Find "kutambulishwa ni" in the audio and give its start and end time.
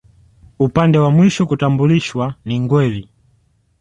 1.45-2.59